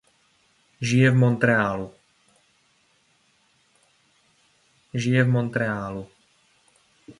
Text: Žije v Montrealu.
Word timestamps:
Žije 0.81 1.11
v 1.11 1.15
Montrealu. 5.35 6.07